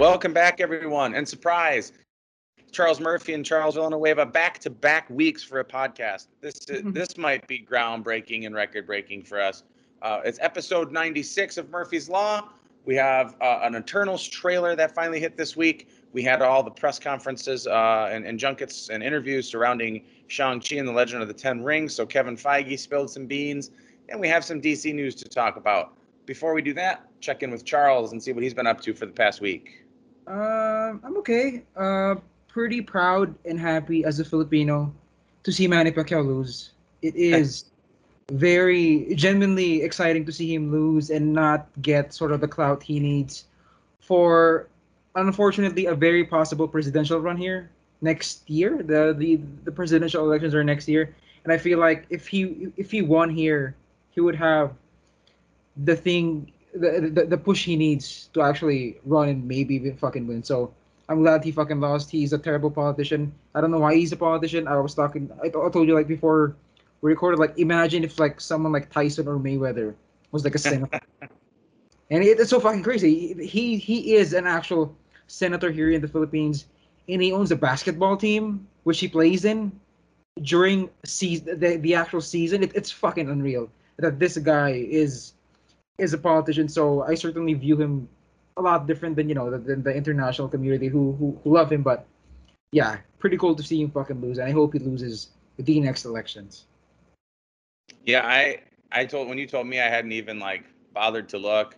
[0.00, 1.14] welcome back, everyone.
[1.14, 1.92] And surprise,
[2.72, 6.28] Charles Murphy and Charles Villanueva back to back weeks for a podcast.
[6.40, 9.62] This this might be groundbreaking and record breaking for us.
[10.00, 12.48] Uh, it's episode 96 of Murphy's Law.
[12.86, 15.90] We have uh, an Eternals trailer that finally hit this week.
[16.14, 20.88] We had all the press conferences uh, and, and, junkets and interviews surrounding Shang-Chi and
[20.88, 21.94] the Legend of the Ten Rings.
[21.94, 23.70] So Kevin Feige spilled some beans,
[24.08, 25.98] and we have some DC news to talk about.
[26.24, 28.94] Before we do that, check in with Charles and see what he's been up to
[28.94, 29.84] for the past week.
[30.30, 31.62] Uh, I'm okay.
[31.76, 32.14] Uh,
[32.46, 34.94] pretty proud and happy as a Filipino
[35.42, 36.70] to see Manny Pacquiao lose.
[37.02, 37.64] It is
[38.30, 43.00] very genuinely exciting to see him lose and not get sort of the clout he
[43.00, 43.46] needs
[43.98, 44.68] for
[45.16, 47.68] unfortunately a very possible presidential run here
[48.00, 48.82] next year.
[48.84, 51.12] The the the presidential elections are next year,
[51.42, 53.74] and I feel like if he if he won here,
[54.12, 54.74] he would have
[55.84, 60.26] the thing the, the, the push he needs to actually run and maybe even fucking
[60.26, 60.42] win.
[60.42, 60.72] So
[61.08, 62.10] I'm glad he fucking lost.
[62.10, 63.32] He's a terrible politician.
[63.54, 64.68] I don't know why he's a politician.
[64.68, 65.30] I was talking.
[65.42, 66.54] I, I told you like before
[67.00, 67.40] we recorded.
[67.40, 69.94] Like imagine if like someone like Tyson or Mayweather
[70.30, 71.00] was like a senator.
[72.10, 73.34] and it, it's so fucking crazy.
[73.44, 74.94] He he is an actual
[75.26, 76.66] senator here in the Philippines,
[77.08, 79.72] and he owns a basketball team which he plays in
[80.42, 82.62] during season the, the actual season.
[82.62, 85.32] It, it's fucking unreal that this guy is
[86.00, 88.08] is a politician, so I certainly view him
[88.56, 91.82] a lot different than you know the, the international community who, who who love him.
[91.82, 92.06] But
[92.72, 96.04] yeah, pretty cool to see him fucking lose, and I hope he loses the next
[96.04, 96.66] elections.
[98.04, 101.76] Yeah, I I told when you told me I hadn't even like bothered to look.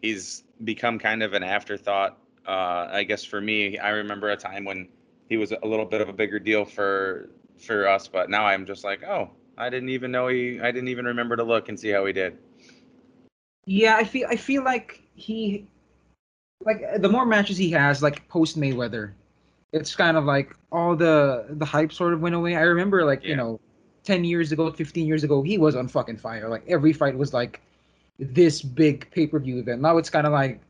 [0.00, 2.18] He's become kind of an afterthought.
[2.46, 4.88] Uh, I guess for me, I remember a time when
[5.28, 8.66] he was a little bit of a bigger deal for for us, but now I'm
[8.66, 10.60] just like, oh, I didn't even know he.
[10.60, 12.38] I didn't even remember to look and see how he did.
[13.66, 15.66] Yeah, I feel I feel like he
[16.64, 19.12] like the more matches he has like post Mayweather,
[19.72, 22.56] it's kind of like all the the hype sort of went away.
[22.56, 23.30] I remember like, yeah.
[23.30, 23.60] you know,
[24.04, 26.48] 10 years ago, 15 years ago, he was on fucking fire.
[26.48, 27.60] Like every fight was like
[28.18, 29.82] this big pay-per-view event.
[29.82, 30.60] Now it's kind of like,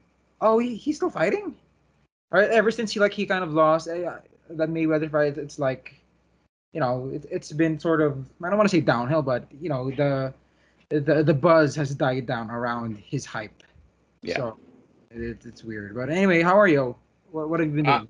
[0.41, 1.55] oh, he, he's still fighting?
[2.31, 4.19] Or ever since he like he kind of lost uh,
[4.50, 5.94] that Mayweather fight, it's like
[6.72, 9.69] you know, it, it's been sort of I don't want to say downhill, but you
[9.69, 10.34] know, the
[10.89, 13.62] the the buzz has died down around his hype.
[14.22, 14.37] Yeah.
[14.37, 14.59] So
[15.11, 15.95] it, it's weird.
[15.95, 16.97] But anyway, how are you?
[17.31, 18.09] What, what have you been uh, doing?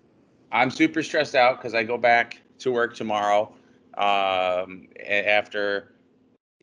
[0.53, 3.53] Uh, I'm super stressed out because I go back to work tomorrow
[3.97, 5.93] um, after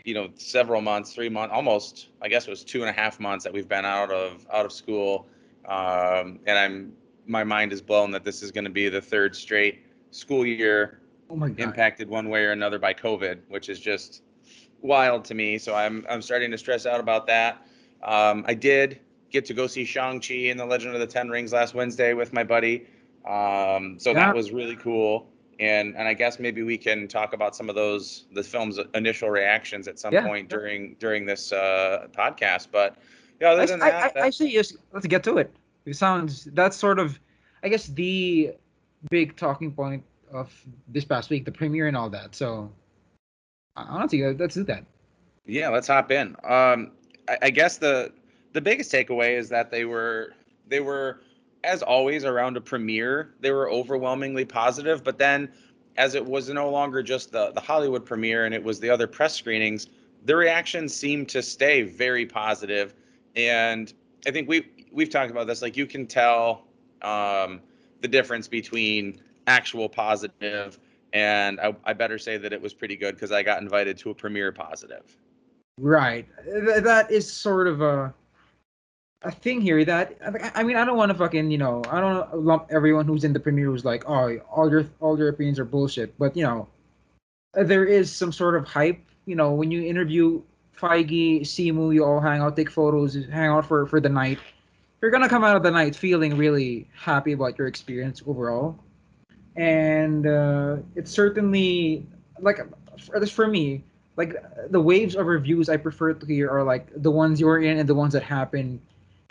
[0.03, 3.19] you know several months, three months, almost I guess it was two and a half
[3.19, 5.27] months that we've been out of out of school,
[5.65, 6.93] um, and I'm
[7.27, 10.99] my mind is blown that this is going to be the third straight school year
[11.29, 14.23] oh impacted one way or another by COVID, which is just
[14.81, 15.57] wild to me.
[15.57, 17.65] So I'm I'm starting to stress out about that.
[18.03, 18.99] Um, I did
[19.29, 22.13] get to go see Shang Chi and the Legend of the Ten Rings last Wednesday
[22.13, 22.87] with my buddy.
[23.25, 24.25] Um, so yeah.
[24.25, 25.27] that was really cool.
[25.59, 29.29] And and I guess maybe we can talk about some of those the film's initial
[29.29, 30.25] reactions at some yeah.
[30.25, 32.67] point during during this uh, podcast.
[32.71, 32.97] But
[33.39, 35.53] yeah, other than that, I, I, actually just let's get to it.
[35.85, 37.19] It sounds that's sort of
[37.63, 38.55] I guess the
[39.09, 40.51] big talking point of
[40.87, 42.33] this past week, the premiere and all that.
[42.35, 42.71] So
[43.89, 44.85] honestly, let's do that.
[45.45, 46.35] Yeah, let's hop in.
[46.43, 46.91] Um,
[47.27, 48.11] I, I guess the
[48.53, 50.33] the biggest takeaway is that they were
[50.67, 51.21] they were
[51.63, 55.49] as always around a premiere they were overwhelmingly positive but then
[55.97, 59.07] as it was no longer just the the hollywood premiere and it was the other
[59.07, 59.87] press screenings
[60.25, 62.93] the reactions seemed to stay very positive
[63.35, 63.93] and
[64.27, 66.65] i think we we've talked about this like you can tell
[67.03, 67.61] um,
[68.01, 70.79] the difference between actual positive
[71.13, 74.09] and I, I better say that it was pretty good because i got invited to
[74.09, 75.17] a premiere positive.
[75.77, 76.27] Right.
[76.45, 78.13] That is sort of a
[79.23, 80.17] a thing here that
[80.55, 83.33] I mean I don't want to fucking you know I don't lump everyone who's in
[83.33, 86.17] the premiere who's like oh all your all your opinions are bullshit.
[86.17, 86.67] But you know
[87.53, 90.41] there is some sort of hype you know when you interview
[90.77, 94.39] Feige Simu you all hang out take photos hang out for for the night.
[95.01, 98.79] You're gonna come out of the night feeling really happy about your experience overall
[99.55, 102.05] and uh, it's certainly
[102.39, 102.59] like
[102.97, 103.83] for, for me
[104.17, 104.35] like
[104.69, 107.87] the waves of reviews I prefer to hear are like the ones you're in and
[107.87, 108.81] the ones that happen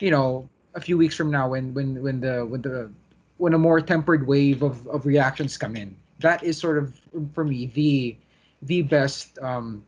[0.00, 2.90] you know, a few weeks from now when when when the when the
[3.36, 5.94] when a more tempered wave of, of reactions come in.
[6.18, 6.98] That is sort of
[7.34, 8.16] for me the
[8.62, 9.84] the best um,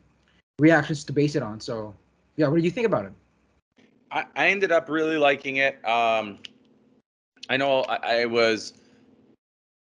[0.58, 1.60] reactions to base it on.
[1.60, 1.94] So
[2.36, 3.12] yeah, what do you think about it?
[4.10, 5.76] I, I ended up really liking it.
[5.86, 6.38] Um,
[7.48, 8.74] I know I, I was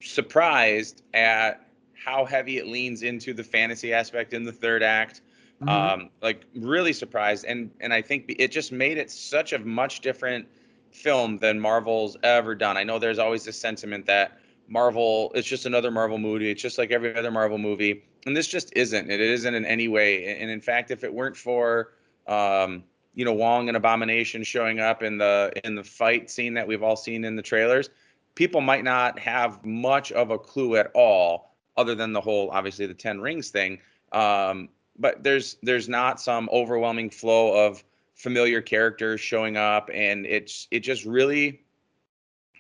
[0.01, 5.21] surprised at how heavy it leans into the fantasy aspect in the third act.
[5.61, 5.69] Mm-hmm.
[5.69, 10.01] Um, like really surprised, and and I think it just made it such a much
[10.01, 10.47] different
[10.93, 12.77] film than Marvel's ever done.
[12.77, 16.51] I know there's always this sentiment that Marvel it's just another Marvel movie.
[16.51, 19.11] It's just like every other Marvel movie, and this just isn't.
[19.11, 20.39] It isn't in any way.
[20.39, 21.95] And in fact, if it weren't for
[22.29, 22.85] um,
[23.15, 26.85] you know Wong and Abomination showing up in the in the fight scene that we've
[26.85, 27.91] all seen in the trailers,
[28.35, 32.87] people might not have much of a clue at all, other than the whole obviously
[32.87, 33.79] the Ten Rings thing.
[34.13, 37.85] Um, but there's there's not some overwhelming flow of
[38.15, 41.63] familiar characters showing up, and it's it just really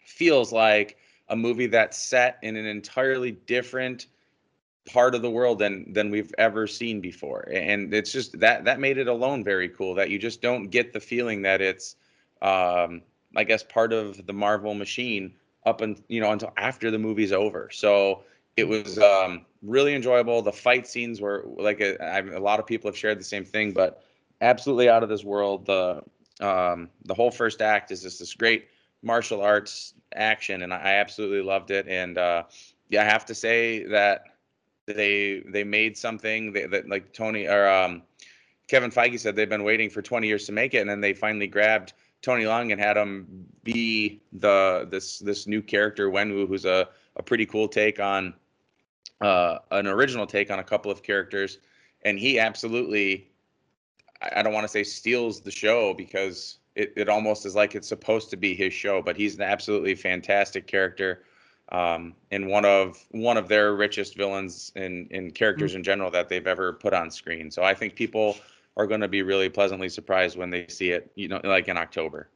[0.04, 0.96] feels like
[1.28, 4.06] a movie that's set in an entirely different
[4.88, 8.80] part of the world than than we've ever seen before and it's just that that
[8.80, 11.96] made it alone very cool that you just don't get the feeling that it's
[12.40, 13.02] um
[13.36, 15.34] i guess part of the marvel machine
[15.66, 17.68] up and you know until after the movie's over.
[17.72, 18.22] So
[18.56, 20.42] it was um really enjoyable.
[20.42, 23.44] The fight scenes were like a, I, a lot of people have shared the same
[23.44, 24.02] thing but
[24.40, 25.66] absolutely out of this world.
[25.66, 26.02] The
[26.40, 28.68] um the whole first act is just this great
[29.02, 31.86] martial arts action and i absolutely loved it.
[31.88, 32.44] And uh
[32.88, 34.24] yeah i have to say that
[34.94, 38.02] they they made something that, that like Tony or um,
[38.68, 41.12] Kevin Feige said they've been waiting for 20 years to make it, and then they
[41.12, 41.92] finally grabbed
[42.22, 47.22] Tony Leung and had him be the this this new character Wenwu, who's a a
[47.22, 48.34] pretty cool take on
[49.20, 51.58] uh, an original take on a couple of characters,
[52.02, 53.28] and he absolutely
[54.20, 57.88] I don't want to say steals the show because it, it almost is like it's
[57.88, 61.22] supposed to be his show, but he's an absolutely fantastic character
[61.70, 65.78] um, and one of one of their richest villains in in characters mm-hmm.
[65.78, 67.50] in general that they've ever put on screen.
[67.50, 68.36] So I think people
[68.78, 71.10] are going to be really pleasantly surprised when they see it.
[71.16, 72.28] You know, like in October.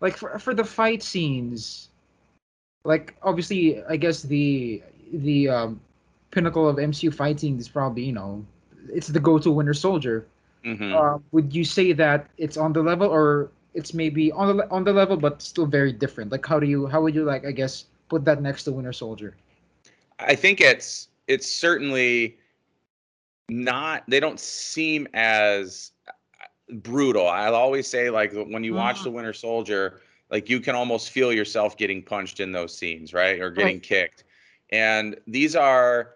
[0.00, 1.88] Like for for the fight scenes,
[2.84, 4.82] like obviously, I guess the
[5.12, 5.80] the um,
[6.30, 8.44] pinnacle of MCU fight scenes is probably you know
[8.92, 10.26] it's the go-to Winter Soldier.
[10.64, 10.94] Mm-hmm.
[10.94, 14.84] Uh, would you say that it's on the level, or it's maybe on the on
[14.84, 16.30] the level, but still very different?
[16.30, 18.92] Like how do you how would you like I guess put that next to Winter
[18.92, 19.34] Soldier?
[20.18, 22.38] I think it's it's certainly
[23.48, 24.04] not.
[24.08, 25.92] They don't seem as
[26.70, 27.28] brutal.
[27.28, 29.16] I'll always say like when you watch the mm-hmm.
[29.16, 30.00] Winter Soldier,
[30.30, 33.40] like you can almost feel yourself getting punched in those scenes, right?
[33.40, 33.82] Or getting right.
[33.82, 34.24] kicked.
[34.70, 36.14] And these are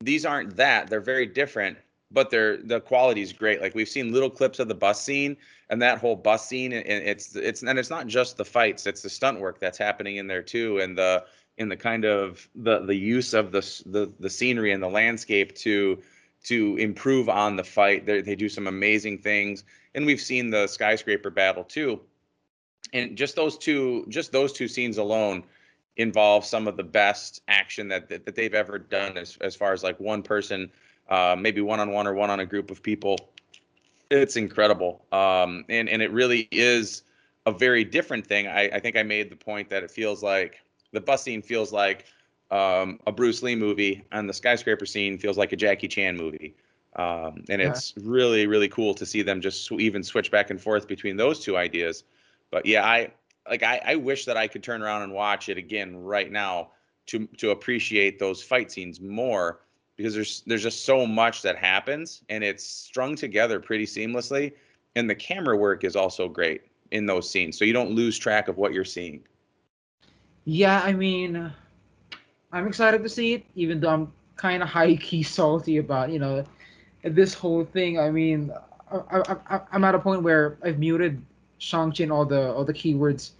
[0.00, 0.88] these aren't that.
[0.88, 1.78] They're very different,
[2.10, 3.60] but they're the quality is great.
[3.60, 5.36] Like we've seen little clips of the bus scene
[5.68, 9.02] and that whole bus scene and it's it's and it's not just the fights it's
[9.02, 11.24] the stunt work that's happening in there too and the
[11.58, 15.54] in the kind of the the use of the the, the scenery and the landscape
[15.56, 16.00] to
[16.46, 18.06] to improve on the fight.
[18.06, 19.64] They they do some amazing things
[19.94, 22.00] and we've seen the skyscraper battle too.
[22.92, 25.42] And just those two just those two scenes alone
[25.96, 29.72] involve some of the best action that that, that they've ever done as as far
[29.72, 30.70] as like one person
[31.08, 33.16] uh, maybe one on one or one on a group of people.
[34.10, 37.02] It's incredible, um, and and it really is
[37.46, 38.46] a very different thing.
[38.46, 41.72] I, I think I made the point that it feels like the bus scene feels
[41.72, 42.06] like
[42.50, 46.54] um, a Bruce Lee movie, and the skyscraper scene feels like a Jackie Chan movie.
[46.96, 47.68] Um, and yeah.
[47.68, 51.40] it's really really cool to see them just even switch back and forth between those
[51.40, 52.04] two ideas.
[52.50, 53.12] But yeah, I
[53.48, 56.70] like I, I wish that I could turn around and watch it again right now
[57.06, 59.60] to to appreciate those fight scenes more
[59.96, 64.52] because there's there's just so much that happens and it's strung together pretty seamlessly
[64.94, 68.48] and the camera work is also great in those scenes so you don't lose track
[68.48, 69.22] of what you're seeing
[70.44, 71.52] yeah i mean
[72.56, 76.18] i'm excited to see it even though i'm kind of high key salty about you
[76.18, 76.44] know
[77.02, 78.52] this whole thing i mean
[78.90, 81.22] I, I, i'm at a point where i've muted
[81.58, 83.30] shang-chi and all the all the keywords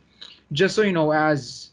[0.53, 1.71] just so you know as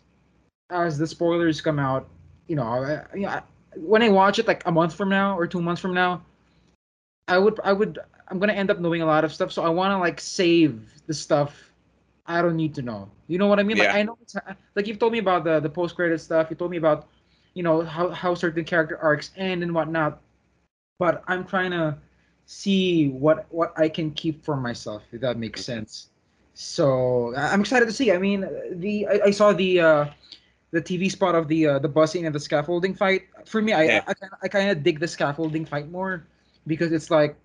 [0.69, 2.07] as the spoilers come out
[2.47, 3.41] you know I, I,
[3.75, 6.21] when I watch it like a month from now or two months from now,
[7.27, 9.51] I would I would I'm gonna end up knowing a lot of stuff.
[9.51, 11.71] So I want to like save the stuff
[12.25, 13.09] I don't need to know.
[13.27, 13.77] You know what I mean?
[13.77, 13.85] Yeah.
[13.85, 14.35] Like I know it's
[14.75, 16.47] like you've told me about the the post credit stuff.
[16.50, 17.07] You told me about
[17.53, 20.22] you know how how certain character arcs end and whatnot.
[21.00, 21.98] But I'm trying to
[22.45, 26.10] see what what I can keep for myself if that makes sense.
[26.53, 28.12] So I'm excited to see.
[28.12, 30.05] I mean, the I, I saw the uh,
[30.72, 33.24] the TV spot of the uh, the busing and the scaffolding fight.
[33.45, 34.03] For me, I yeah.
[34.07, 36.25] I, I, I kind of dig the scaffolding fight more
[36.67, 37.36] because it's like,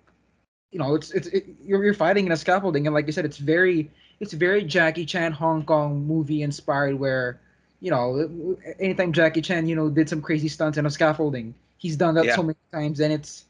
[0.71, 3.25] you know, it's it's it, you're you're fighting in a scaffolding and like you said,
[3.25, 3.89] it's very
[4.19, 7.39] it's very Jackie Chan Hong Kong movie inspired where,
[7.79, 11.95] you know, anytime Jackie Chan you know did some crazy stunts in a scaffolding, he's
[11.95, 12.35] done that yeah.
[12.35, 13.45] so many times and it's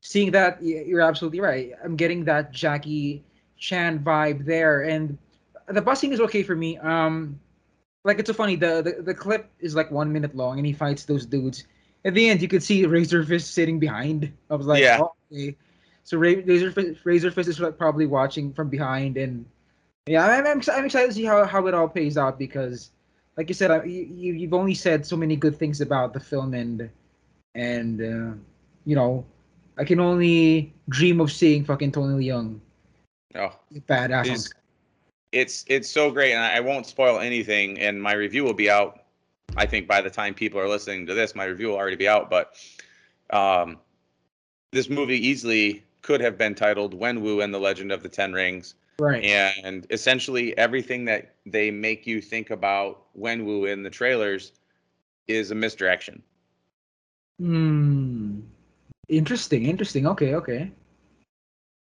[0.00, 1.72] seeing that you're absolutely right.
[1.84, 3.24] I'm getting that Jackie
[3.58, 5.18] Chan vibe there and
[5.66, 6.78] the busing is okay for me.
[6.78, 7.40] Um
[8.04, 8.56] like it's so funny.
[8.56, 11.64] The, the the clip is like one minute long, and he fights those dudes.
[12.04, 14.32] At the end, you could see Razor Fist sitting behind.
[14.48, 14.98] I was like, yeah.
[15.00, 15.56] Oh, okay.
[16.04, 19.44] So Razor Fist, Razor Fist is like probably watching from behind, and
[20.06, 22.90] Yeah, I'm, I'm, I'm excited to see how, how it all pays out because,
[23.38, 26.52] like you said, I, you you've only said so many good things about the film
[26.54, 26.90] and
[27.54, 28.34] and uh,
[28.84, 29.24] you know,
[29.78, 32.58] I can only dream of seeing fucking Tony Leung
[33.36, 33.54] Oh,
[33.86, 34.26] badass.
[34.26, 34.62] screen.
[35.30, 37.78] it's it's so great, and I I won't spoil anything.
[37.78, 39.04] And my review will be out.
[39.56, 42.08] I think by the time people are listening to this, my review will already be
[42.08, 42.28] out.
[42.28, 42.54] But
[43.30, 43.78] um,
[44.72, 48.74] this movie easily could have been titled Wenwu and the Legend of the Ten Rings.
[49.00, 49.24] Right.
[49.24, 54.52] And essentially, everything that they make you think about Wenwu in the trailers
[55.28, 56.22] is a misdirection.
[57.38, 58.40] Hmm.
[59.08, 59.66] Interesting.
[59.66, 60.06] Interesting.
[60.06, 60.34] Okay.
[60.34, 60.72] Okay.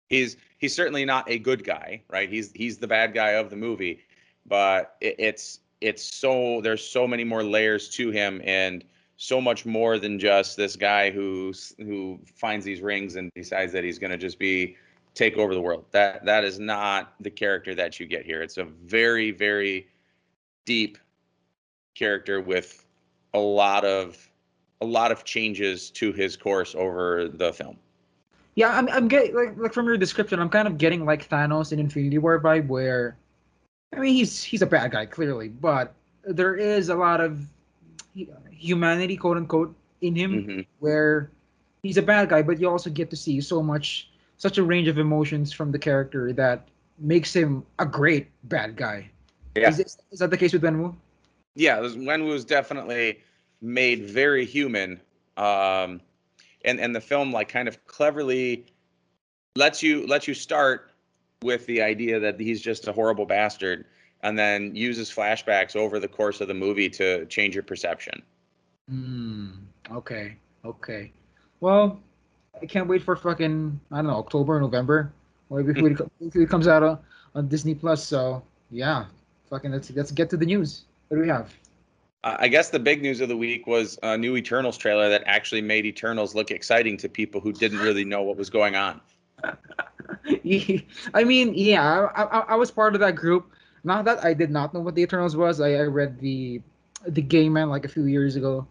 [0.09, 2.29] He's he's certainly not a good guy, right?
[2.29, 4.01] He's he's the bad guy of the movie,
[4.45, 8.83] but it, it's it's so there's so many more layers to him and
[9.17, 13.83] so much more than just this guy who who finds these rings and decides that
[13.83, 14.75] he's going to just be
[15.13, 15.85] take over the world.
[15.91, 18.41] That that is not the character that you get here.
[18.41, 19.87] It's a very very
[20.65, 20.97] deep
[21.95, 22.85] character with
[23.33, 24.29] a lot of
[24.81, 27.77] a lot of changes to his course over the film.
[28.55, 31.71] Yeah, I'm I'm getting like like from your description, I'm kind of getting like Thanos
[31.71, 33.17] in Infinity War vibe where
[33.95, 35.93] I mean he's he's a bad guy clearly, but
[36.23, 37.47] there is a lot of
[38.51, 40.65] humanity quote unquote in him Mhm.
[40.79, 41.31] where
[41.81, 44.09] he's a bad guy, but you also get to see so much
[44.43, 46.67] such a range of emotions from the character that
[46.99, 49.09] makes him a great bad guy.
[49.55, 49.69] Yeah.
[49.69, 50.93] Is, this, is that the case with Wenwu?
[51.55, 53.21] yeah, Wenwu was definitely
[53.61, 54.99] made very human,
[55.37, 56.01] um,
[56.65, 58.65] and and the film like kind of cleverly
[59.55, 60.91] lets you lets you start
[61.41, 63.85] with the idea that he's just a horrible bastard,
[64.23, 68.21] and then uses flashbacks over the course of the movie to change your perception.
[68.89, 69.51] Hmm.
[69.89, 70.35] Okay.
[70.65, 71.13] Okay.
[71.61, 72.01] Well,
[72.63, 75.11] I can't wait for fucking I don't know October, November,
[75.49, 76.97] or if it, if it comes out on,
[77.35, 78.01] on Disney Plus.
[78.03, 78.41] So
[78.71, 79.05] yeah,
[79.49, 80.85] fucking let's let's get to the news.
[81.09, 81.53] What do we have?
[82.23, 85.61] I guess the big news of the week was a new Eternals trailer that actually
[85.61, 89.01] made Eternals look exciting to people who didn't really know what was going on.
[91.13, 93.51] I mean, yeah, I, I, I was part of that group.
[93.83, 95.59] Not that I did not know what the Eternals was.
[95.59, 96.61] I, I read the
[97.05, 98.65] the Gaiman like a few years ago,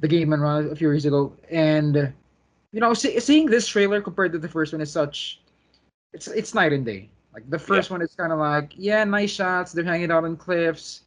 [0.00, 2.14] the Gaiman run a few years ago, and
[2.72, 5.40] you know, see, seeing this trailer compared to the first one is such,
[6.12, 7.08] it's it's night and day.
[7.32, 9.72] Like the first one is kind of like, yeah, nice shots.
[9.72, 11.02] They're hanging out on cliffs,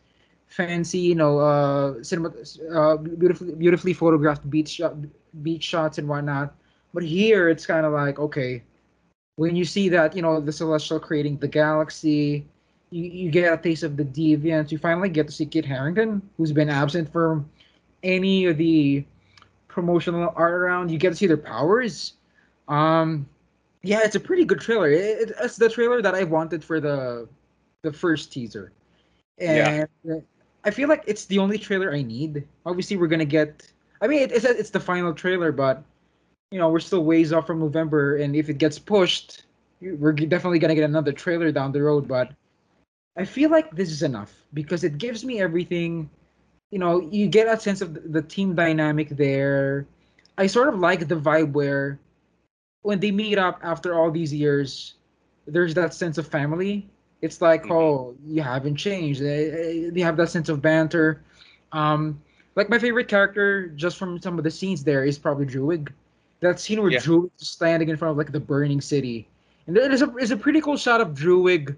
[0.48, 2.32] fancy, you know, uh, cinema,
[2.74, 4.82] uh, beautifully beautifully photographed beach
[5.42, 6.56] beach shots and whatnot.
[6.94, 8.64] But here it's kind of like, okay,
[9.36, 12.46] when you see that you know the celestial creating the galaxy
[12.92, 16.22] you, you get a taste of the deviants you finally get to see kit harrington
[16.38, 17.50] who's been absent from
[18.04, 19.04] any of the
[19.72, 22.14] promotional art around you get to see their powers
[22.68, 23.26] um
[23.84, 26.80] yeah it's a pretty good trailer it, it- it's the trailer that i wanted for
[26.80, 27.28] the
[27.84, 28.72] the first teaser
[29.40, 29.88] and
[30.66, 34.20] i feel like it's the only trailer i need obviously we're gonna get i mean
[34.22, 35.84] it, it's, it's the final trailer but
[36.52, 39.44] you know, we're still ways off from November, and if it gets pushed,
[39.80, 42.10] we're definitely gonna get another trailer down the road.
[42.10, 42.34] But
[43.16, 46.10] I feel like this is enough because it gives me everything.
[46.72, 49.86] You know, you get a sense of the- team dynamic there.
[50.38, 52.00] I sort of like the vibe where
[52.84, 54.96] when they meet up after all these years,
[55.46, 56.88] there's that sense of family.
[57.22, 57.72] It's like, Mhm.
[57.72, 59.22] oh, you haven't changed.
[59.22, 61.22] They, they have that sense of banter.
[61.74, 62.20] Um,
[62.56, 65.90] like my favorite character, just from some of the scenes there, is probably Druid.
[66.40, 67.00] That scene where Yeah.
[67.00, 69.28] Druid is standing in front of like the burning city,
[69.68, 71.76] and there is a is a pretty cool shot of Druid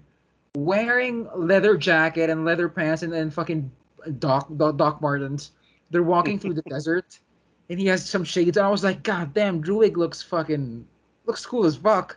[0.56, 3.70] wearing leather jacket and leather pants and then fucking
[4.18, 5.52] Doc Doc, Doc Martens.
[5.90, 7.18] They're walking through the desert,
[7.68, 8.56] and he has some shades.
[8.56, 10.86] And I was like, God damn, Druid looks fucking
[11.26, 12.16] looks cool as fuck.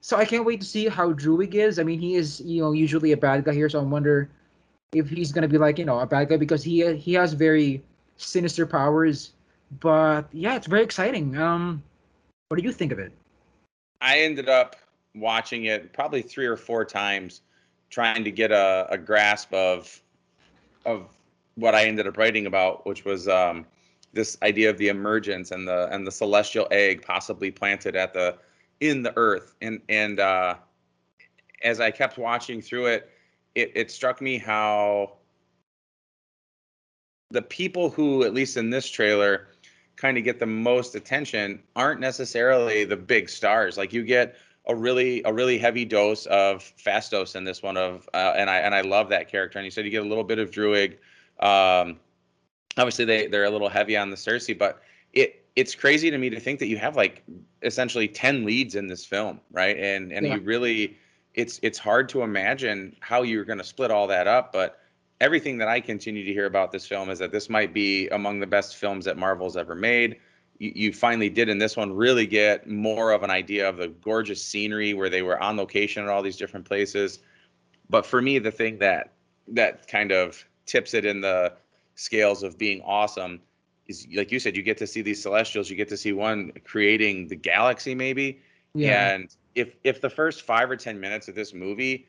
[0.00, 1.78] So I can't wait to see how Druid is.
[1.78, 4.30] I mean, he is you know usually a bad guy here, so I wonder
[4.92, 7.82] if he's gonna be like you know a bad guy because he he has very
[8.16, 9.32] sinister powers.
[9.80, 11.36] But yeah, it's very exciting.
[11.36, 11.82] Um,
[12.48, 13.12] what do you think of it?
[14.00, 14.76] I ended up
[15.14, 17.42] watching it probably three or four times,
[17.90, 20.00] trying to get a, a grasp of
[20.84, 21.08] of
[21.56, 23.66] what I ended up writing about, which was um,
[24.12, 28.36] this idea of the emergence and the and the celestial egg possibly planted at the
[28.80, 29.54] in the earth.
[29.60, 30.54] And and uh,
[31.62, 33.10] as I kept watching through it,
[33.54, 35.14] it, it struck me how
[37.30, 39.48] the people who, at least in this trailer,
[39.96, 43.76] kind of get the most attention aren't necessarily the big stars.
[43.76, 44.36] Like you get
[44.68, 48.58] a really a really heavy dose of Phastos in this one of uh, and I
[48.58, 49.58] and I love that character.
[49.58, 50.98] And you said you get a little bit of Druid.
[51.40, 51.98] Um,
[52.76, 54.82] obviously they they're a little heavy on the Cersei, but
[55.12, 57.24] it it's crazy to me to think that you have like
[57.62, 59.76] essentially 10 leads in this film, right?
[59.76, 60.34] And and Yeah.
[60.36, 60.96] you really
[61.34, 64.52] it's it's hard to imagine how you're going to split all that up.
[64.52, 64.80] But
[65.20, 68.38] everything that I continue to hear about this film is that this might be among
[68.40, 70.18] the best films that Marvel's ever made.
[70.58, 73.88] You, you finally did in this one really get more of an idea of the
[73.88, 77.20] gorgeous scenery where they were on location at all these different places.
[77.90, 79.12] But for me, the thing that
[79.48, 81.54] that kind of tips it in the
[81.94, 83.40] scales of being awesome
[83.86, 86.52] is like you said, you get to see these celestials, you get to see one
[86.64, 88.40] creating the galaxy maybe.
[88.74, 89.14] Yeah.
[89.14, 92.06] And if if the first five or ten minutes of this movie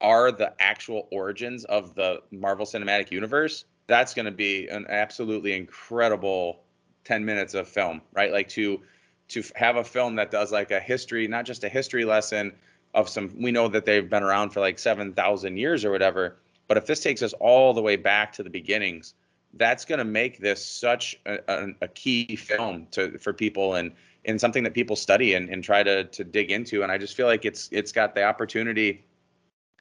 [0.00, 5.54] are the actual origins of the Marvel Cinematic Universe, that's going to be an absolutely
[5.54, 6.60] incredible
[7.06, 8.32] 10 minutes of film, right?
[8.32, 8.80] Like to
[9.28, 12.52] to have a film that does like a history, not just a history lesson
[12.94, 16.36] of some we know that they've been around for like 7,000 years or whatever,
[16.68, 19.14] but if this takes us all the way back to the beginnings,
[19.54, 23.92] that's going to make this such a, a, a, key film to for people and
[24.24, 26.82] and something that people study and, and try to to dig into.
[26.82, 29.04] And I just feel like it's it's got the opportunity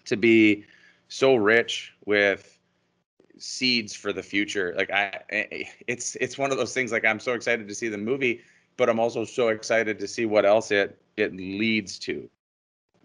[0.05, 0.65] to be
[1.08, 2.54] so rich with
[3.38, 4.74] seeds for the future.
[4.77, 6.92] Like I, it's it's one of those things.
[6.92, 8.42] Like I'm so excited to see the movie,
[8.77, 12.30] but I'm also so excited to see what else it it leads to.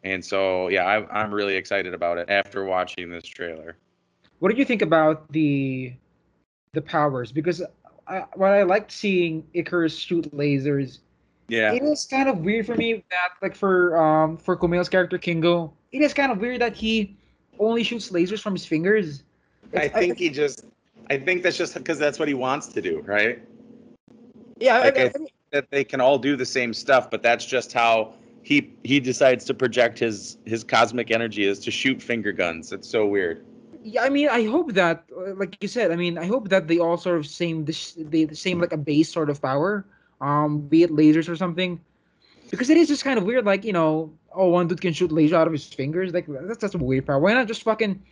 [0.03, 3.77] And so yeah, I, I'm really excited about it after watching this trailer.
[4.39, 5.93] What did you think about the
[6.73, 7.33] the powers?
[7.33, 7.63] Because
[8.07, 10.99] I, what I liked seeing Icarus shoot lasers.
[11.49, 15.19] Yeah, it is kind of weird for me that like for um for Kumail's character
[15.19, 17.17] Kingo, it is kind of weird that he
[17.59, 19.25] only shoots lasers from his fingers.
[19.75, 20.65] I think he just.
[21.09, 23.41] I think that's just because that's what he wants to do, right?
[24.59, 27.45] Yeah, like I, I, I that they can all do the same stuff, but that's
[27.45, 32.33] just how he he decides to project his his cosmic energy is to shoot finger
[32.33, 32.73] guns.
[32.73, 33.45] It's so weird.
[33.83, 36.69] Yeah, I mean, I hope that, uh, like you said, I mean, I hope that
[36.69, 39.87] they all sort of same they the same like a base sort of power,
[40.21, 41.81] um, be it lasers or something,
[42.51, 43.47] because it is just kind of weird.
[43.47, 46.13] Like you know, oh, one dude can shoot laser out of his fingers.
[46.13, 47.19] Like that's that's a weird power.
[47.19, 48.03] Why not just fucking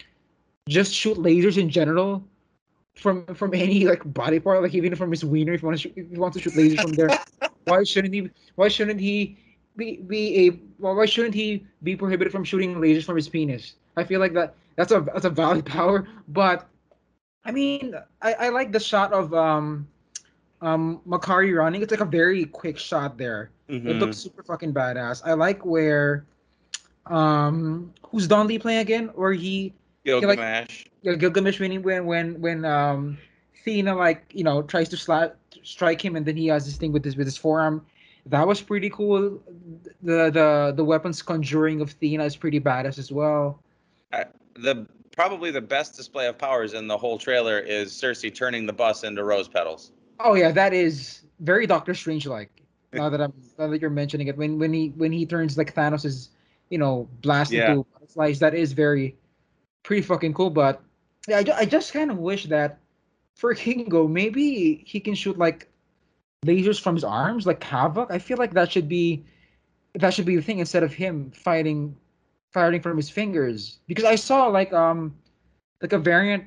[0.69, 2.23] just shoot lasers in general
[2.95, 5.55] from from any like body part, like even from his wiener.
[5.55, 7.11] If you want to shoot, if you want to shoot lasers from there,
[7.65, 8.31] why shouldn't he?
[8.57, 9.39] Why shouldn't he
[9.77, 10.51] be be a?
[10.79, 13.75] Why shouldn't he be prohibited from shooting lasers from his penis?
[13.97, 16.07] I feel like that that's a that's a valid power.
[16.29, 16.69] But
[17.45, 19.89] I mean, I I like the shot of um
[20.61, 21.83] um Makkari running.
[21.83, 23.51] It's like a very quick shot there.
[23.69, 23.89] Mm-hmm.
[23.89, 25.23] It looks super fucking badass.
[25.25, 26.27] I like where
[27.07, 29.11] um who's Don Lee playing again?
[29.15, 29.73] Where he
[30.09, 30.87] Gilgamesh.
[30.87, 33.19] Like, yeah, Gilgamesh when when when when um
[33.65, 36.93] Thena like you know tries to slap strike him and then he has this thing
[36.93, 37.85] with his with his forearm.
[38.27, 39.41] That was pretty cool.
[40.03, 43.63] The the the weapons conjuring of Thena is pretty badass as well.
[44.13, 48.67] Uh, the probably the best display of powers in the whole trailer is Cersei turning
[48.67, 49.93] the bus into rose petals.
[50.21, 52.51] Oh yeah, that is very Doctor Strange like.
[52.93, 55.75] now that I'm now that you're mentioning it, when when he when he turns like
[55.75, 56.31] Thanos's,
[56.71, 57.71] you know, blast yeah.
[57.71, 59.15] into butterflies, that is very
[59.83, 60.51] pretty fucking cool.
[60.51, 60.83] But
[61.27, 62.79] yeah, I, I just kind of wish that
[63.35, 65.69] for Kingo, maybe he can shoot like
[66.45, 68.11] lasers from his arms, like Havoc.
[68.11, 69.25] I feel like that should be
[69.95, 71.97] that should be the thing instead of him fighting
[72.53, 73.79] firing from his fingers.
[73.87, 75.15] Because I saw like um
[75.81, 76.45] like a variant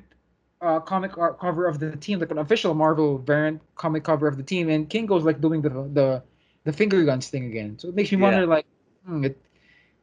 [0.60, 4.42] uh, comic cover of the team, like an official Marvel variant comic cover of the
[4.42, 6.22] team, and Kingo's like doing the the
[6.64, 7.78] the finger guns thing again.
[7.78, 8.24] So it makes me yeah.
[8.24, 8.66] wonder, like,
[9.04, 9.38] hmm, it,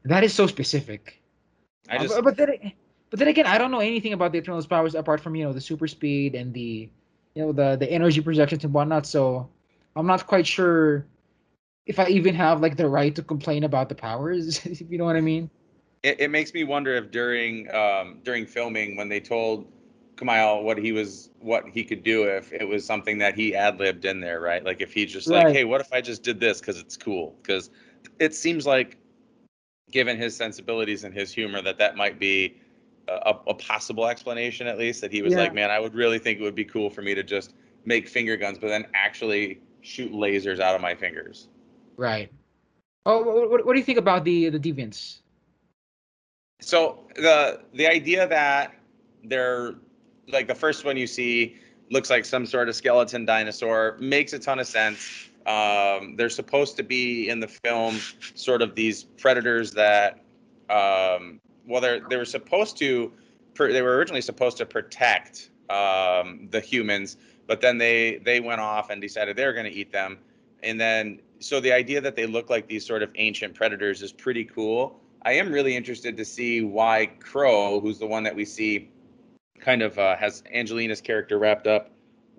[0.03, 1.21] that is so specific.
[1.89, 2.73] I just, uh, but, but then,
[3.09, 5.53] but then again, I don't know anything about the Eternals' powers apart from you know
[5.53, 6.89] the super speed and the,
[7.35, 9.05] you know the the energy projections and whatnot.
[9.05, 9.49] So
[9.95, 11.05] I'm not quite sure
[11.85, 14.65] if I even have like the right to complain about the powers.
[14.65, 15.49] if you know what I mean.
[16.01, 19.67] It, it makes me wonder if during um, during filming when they told
[20.15, 23.79] Kumail what he was what he could do if it was something that he ad
[23.79, 24.63] libbed in there, right?
[24.63, 25.45] Like if he's just right.
[25.45, 27.35] like, hey, what if I just did this because it's cool?
[27.41, 27.69] Because
[28.19, 28.97] it seems like,
[29.91, 32.57] given his sensibilities and his humor, that that might be
[33.25, 35.01] a, a possible explanation at least.
[35.01, 35.39] That he was yeah.
[35.39, 37.53] like, man, I would really think it would be cool for me to just
[37.85, 41.47] make finger guns, but then actually shoot lasers out of my fingers.
[41.97, 42.31] Right.
[43.05, 45.19] Oh, what, what do you think about the the deviants?
[46.61, 48.75] So the the idea that
[49.23, 49.75] they're
[50.27, 51.57] like the first one you see
[51.89, 55.29] looks like some sort of skeleton dinosaur makes a ton of sense.
[55.45, 57.99] Um, they're supposed to be in the film
[58.35, 60.19] sort of these predators that,
[60.69, 63.11] um, well, they they were supposed to,
[63.57, 68.89] they were originally supposed to protect um, the humans, but then they they went off
[68.89, 70.17] and decided they were going to eat them,
[70.63, 74.11] and then so the idea that they look like these sort of ancient predators is
[74.11, 74.99] pretty cool.
[75.23, 78.89] I am really interested to see why Kro, who's the one that we see
[79.59, 81.91] kind of uh, has Angelina's character wrapped up,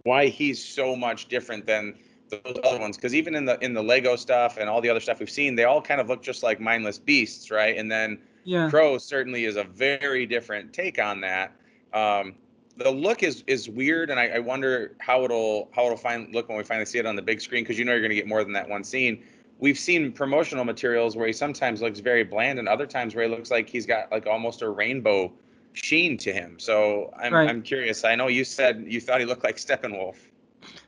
[0.05, 1.95] why he's so much different than
[2.31, 2.97] those other ones.
[2.97, 5.55] Because even in the in the Lego stuff and all the other stuff we've seen,
[5.55, 7.77] they all kind of look just like mindless beasts, right?
[7.77, 8.19] And then
[8.51, 8.69] Yeah.
[8.69, 11.53] Kro certainly is a very different take on that.
[11.95, 12.35] Um,
[12.77, 16.49] the look is is weird, and I, I wonder how it'll how it'll find look
[16.49, 18.17] when we finally see it on the big screen because you know you're going to
[18.17, 19.23] get more than that one scene.
[19.61, 23.31] We've seen promotional materials where he sometimes looks very bland, and other times where he
[23.31, 25.33] looks like he's got like almost a rainbow
[25.75, 26.59] sheen to him.
[26.59, 27.49] So I'm Right.
[27.49, 28.03] I'm curious.
[28.03, 30.17] I know you said you thought he looked like Steppenwolf.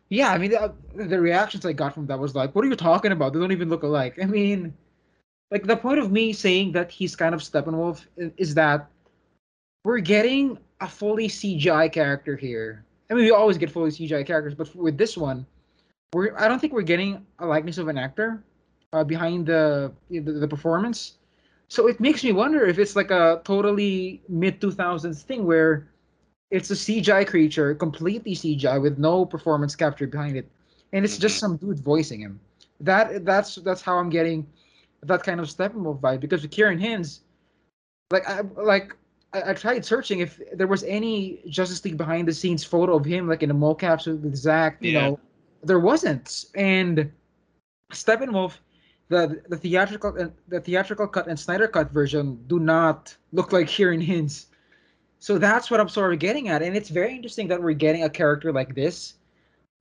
[0.09, 2.75] Yeah, I mean, the, the reactions I got from that was like, "What are you
[2.75, 3.33] talking about?
[3.35, 4.75] They don't even look alike." I mean,
[5.53, 8.07] like the point of me saying that he's kind of Steppenwolf
[8.38, 8.88] is that
[9.85, 12.85] we're getting a fully CGI character here.
[13.11, 15.45] I mean, we always get fully CGI characters, but with this one,
[16.15, 18.43] we're I don't think we're getting a likeness of an actor
[18.95, 21.19] uh, behind the, the the performance.
[21.69, 25.87] So it makes me wonder if it's like a totally mid 2000s thing where
[26.51, 30.49] it's a CGI creature, completely CGI with no performance capture behind it,
[30.95, 31.41] and it's just Mhm.
[31.41, 32.41] some dude voicing him.
[32.81, 34.47] That that's that's how I'm getting
[35.03, 37.21] that kind of Steppenwolf vibe because with Ciarán Hinds,
[38.11, 38.95] like I like
[39.33, 43.05] I, I tried searching if there was any Justice League behind the scenes photo of
[43.05, 45.01] him like in the mocaps with, with Zack, you Yeah.
[45.01, 45.21] know,
[45.62, 46.47] there wasn't.
[46.55, 47.11] And
[47.93, 48.59] Steppenwolf,
[49.09, 53.67] the the theatrical uh, the theatrical cut and Snyder cut version do not look like
[53.67, 54.47] Ciarán Hinds.
[55.19, 58.03] So that's what I'm sort of getting at, and it's very interesting that we're getting
[58.03, 59.15] a character like this.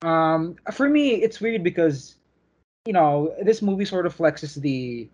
[0.04, 2.16] Um, for me, it's weird because,
[2.86, 5.08] you know, this movie sort of flexes the,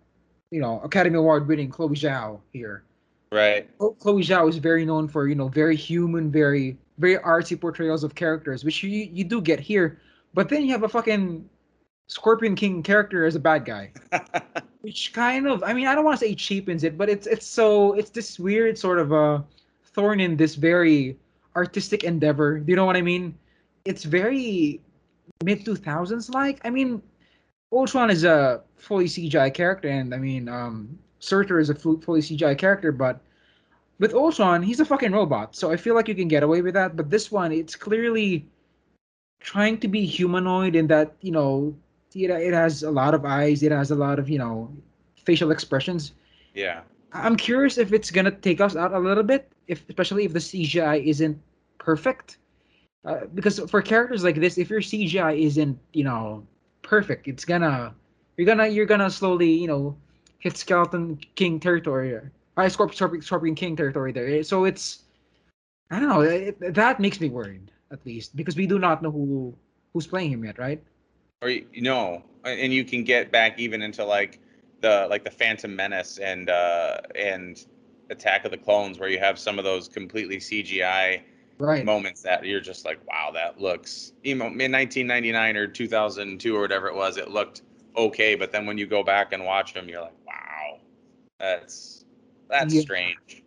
[0.52, 2.84] you know, Academy Award winning Chloe Zhao here.
[3.32, 3.70] Right.
[3.78, 8.16] Chloe Zhao is very known for, you know, very human, very very artsy portrayals of
[8.16, 10.00] characters, which you you do get here.
[10.34, 11.48] But then you have a fucking
[12.08, 13.92] Scorpion King character as a bad guy
[14.82, 17.46] which kind of i mean i don't want to say cheapens it but it's it's
[17.46, 19.44] so it's this weird sort of a
[19.84, 21.18] thorn in this very
[21.58, 23.38] artistic endeavor do you know what i mean
[23.84, 24.80] it's very
[25.44, 27.02] mid 2000s like i mean
[27.72, 32.58] ultron is a fully cgi character and i mean um surtur is a fully cgi
[32.58, 33.20] character but
[34.00, 36.74] with ultron he's a fucking robot so i feel like you can get away with
[36.74, 38.46] that but this one it's clearly
[39.40, 41.76] trying to be humanoid in that you know
[42.16, 44.72] it, it has a lot of eyes it has a lot of you know
[45.24, 46.14] facial expressions
[46.54, 46.82] yeah.
[47.14, 50.40] i'm curious if it's gonna take us out a little bit if especially if the
[50.40, 51.40] cgi isn't
[51.78, 52.38] perfect
[53.06, 56.46] uh, because for characters like this if your cgi isn't you know
[56.88, 57.28] perfect.
[57.28, 57.94] It's gonna
[58.38, 59.96] you're gonna you're gonna slowly you know
[60.40, 62.22] hit skeleton king territory uh,
[62.70, 64.42] Scorp- Scorpion, Scorpion king territory there.
[64.44, 65.04] So it's
[65.92, 69.10] i don't know it, that makes me worried at least because we do not know
[69.12, 69.56] who
[69.94, 70.82] who's playing him yet right?
[71.42, 74.40] Or you know, and you can get back even into like
[74.82, 77.64] the like the Phantom Menace and uh and
[78.10, 81.22] Attack of the Clones, where you have some of those completely CGI
[81.60, 86.56] right moments that you're just like, wow, that looks you know in 1999 or 2002
[86.56, 87.62] or whatever it was, it looked
[87.96, 90.80] okay, but then when you go back and watch them, you're like, wow,
[91.40, 92.06] that's
[92.50, 92.82] that's Yeah.
[92.82, 93.44] strange.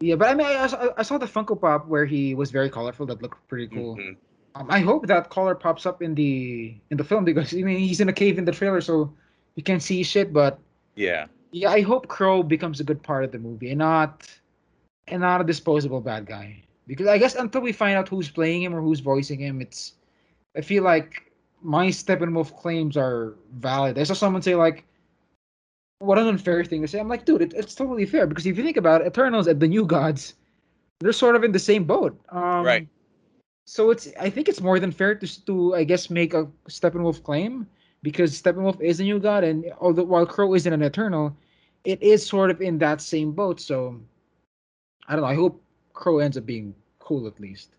[0.00, 0.64] Yeah, but I mean, I,
[0.98, 3.06] I saw- the Funko Pop where he was very colorful.
[3.06, 3.96] That looked pretty cool.
[3.96, 4.16] Mhm.
[4.54, 7.78] Um, I hope that color pops up in the in the film because I mean
[7.78, 9.12] he's in a cave in the trailer, so
[9.54, 10.32] you can't see shit.
[10.32, 10.58] But
[10.96, 11.26] Yeah.
[11.50, 14.26] yeah, I hope Kro becomes a good part of the movie and not
[15.08, 16.62] and not a disposable bad guy.
[16.86, 19.94] Because I guess until we find out who's playing him or who's voicing him, it's
[20.56, 23.98] I feel like my Steppenwolf claims are valid.
[23.98, 24.84] I saw someone say like,
[25.98, 28.56] "What an unfair thing to say." I'm like, dude, it, it's totally fair because if
[28.56, 30.34] you think about it, Eternals and the New Gods,
[31.00, 32.18] they're sort of in the same boat.
[32.30, 32.88] Um, Right.
[33.66, 37.22] So it's I think it's more than fair to to I guess make a Steppenwolf
[37.24, 37.66] claim
[38.02, 41.36] because Steppenwolf is a new god, and although while Kro isn't an Eternal,
[41.84, 43.60] it is sort of in that same boat.
[43.60, 44.00] So
[45.08, 45.28] I don't know.
[45.28, 45.60] I hope
[45.96, 47.70] Kro ends up being cool at least.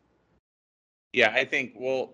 [1.14, 2.12] Yeah, I think well,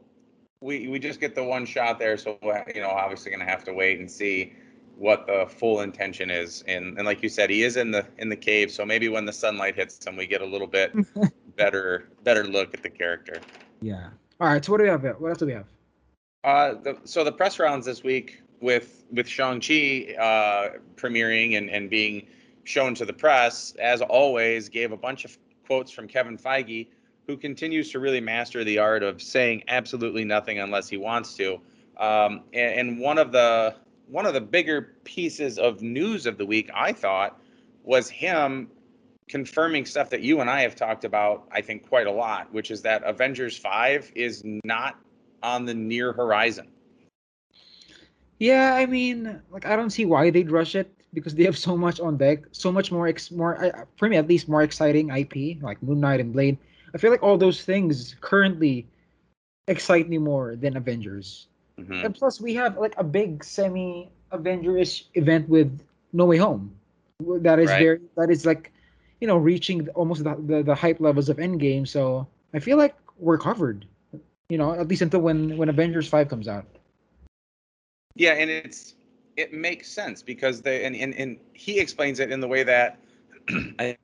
[0.61, 3.63] we we just get the one shot there, so uh, you know, obviously gonna have
[3.63, 4.53] to wait and see
[4.97, 6.63] what the full intention is.
[6.67, 9.25] And and like you said, he is in the in the cave, so maybe when
[9.25, 10.93] the sunlight hits him, we get a little bit
[11.55, 13.41] better better look at the character.
[13.81, 14.09] Yeah.
[14.39, 14.63] All right.
[14.63, 15.03] So what do we have?
[15.19, 15.65] What else do we have?
[16.43, 21.69] Uh, the, so the press rounds this week with with Shang Chi uh, premiering and
[21.69, 22.27] and being
[22.65, 26.88] shown to the press, as always, gave a bunch of quotes from Kevin Feige,
[27.28, 31.60] who continues to really master the art of saying absolutely nothing unless he wants to.
[31.97, 33.76] Um, and, and one of the
[34.08, 37.39] one of the bigger pieces of news of the week, I thought,
[37.84, 38.69] was him
[39.30, 42.69] confirming stuff that you and I have talked about, I think, quite a lot, which
[42.69, 44.99] is that Avengers 5 is not
[45.41, 46.67] on the near horizon.
[48.39, 51.78] Yeah, I mean, like I don't see why they'd rush it because they have so
[51.78, 55.10] much on deck, so much more, ex- more uh, for me at least, more exciting
[55.10, 56.58] IP like Moon Knight and Blade.
[56.93, 58.86] I feel like all those things currently
[59.67, 61.47] excite me more than Avengers.
[61.80, 62.06] Mhm.
[62.06, 65.80] And plus, we have like a big semi Avengers event with
[66.13, 66.71] No Way Home.
[67.19, 67.80] That is Right.
[67.80, 68.71] very that is like,
[69.21, 71.88] you know, reaching almost the, the the hype levels of Endgame.
[71.88, 73.86] So I feel like we're covered.
[74.49, 76.65] You know, at least until when when Avengers Five comes out.
[78.15, 78.93] Yeah, and it's
[79.37, 82.99] it makes sense because they and, and, and he explains it in the way that
[83.49, 83.99] I think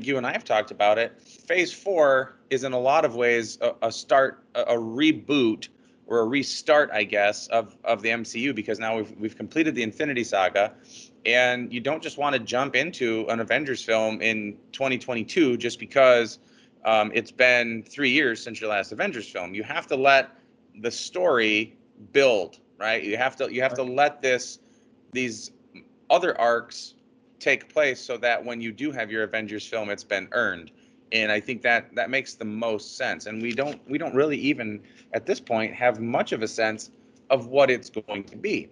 [0.00, 1.20] you and I have talked about it.
[1.20, 5.68] Phase four is in a lot of ways a, a start, a, a reboot
[6.06, 9.82] or a restart, I guess, of of the MCU because now we've we've completed the
[9.82, 10.74] Infinity Saga,
[11.26, 16.38] and you don't just want to jump into an Avengers film in 2022 just because
[16.84, 19.54] um, it's been three years since your last Avengers film.
[19.54, 20.30] You have to let
[20.80, 21.76] the story
[22.12, 23.02] build, right?
[23.02, 24.60] You have to you have to let this
[25.12, 25.52] these
[26.10, 26.94] other arcs
[27.38, 30.70] take place so that when you do have your Avengers film, it's been earned.
[31.12, 33.26] And I think that that makes the most sense.
[33.26, 34.82] And we don't we don't really even
[35.14, 36.90] at this point have much of a sense
[37.30, 38.68] of what it's going to be.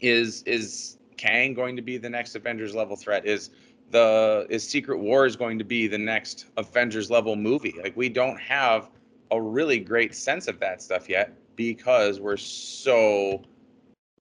[0.00, 3.26] Is is Kang going to be the next Avengers level threat?
[3.26, 3.50] Is
[3.90, 7.74] the is Secret War is going to be the next Avengers level movie?
[7.82, 8.90] Like we don't have
[9.30, 13.42] a really great sense of that stuff yet because we're so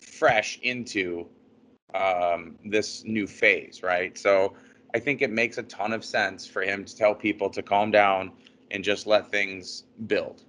[0.07, 1.27] fresh into
[1.93, 4.17] um, this new phase, right?
[4.17, 4.53] So
[4.95, 7.91] I think it makes a ton of sense for him to tell people to calm
[7.91, 8.31] down
[8.71, 10.43] and just let things build.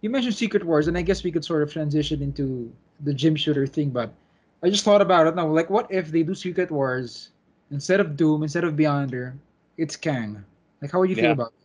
[0.00, 3.36] You mentioned Secret Wars, and I guess we could sort of transition into the Jim
[3.36, 3.90] Shooter thing.
[3.90, 4.12] But
[4.62, 5.46] I just thought about it now.
[5.46, 7.30] Like, what if they do Secret Wars
[7.70, 9.34] instead of Doom, instead of Beyonder,
[9.76, 10.42] it's Kang?
[10.80, 11.32] Like, how would you feel Yeah.
[11.32, 11.48] about?
[11.48, 11.56] It?